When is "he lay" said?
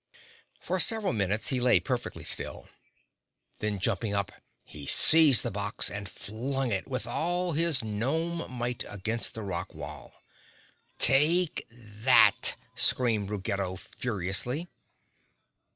1.49-1.79